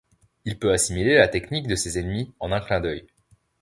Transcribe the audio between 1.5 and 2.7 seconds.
de ses ennemis en un